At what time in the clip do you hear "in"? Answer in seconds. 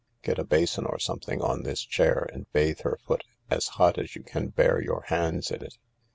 5.51-5.63